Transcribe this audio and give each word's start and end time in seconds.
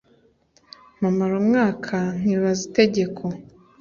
Mpamara 0.97 1.33
umwaka 1.41 1.95
nkibaza 2.19 2.61
itegeko 2.69 3.23